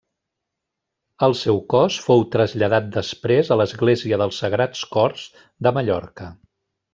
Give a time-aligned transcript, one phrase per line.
[1.27, 5.29] El seu cos fou traslladat després a l'església dels Sagrats Cors
[5.69, 6.33] de Mallorca.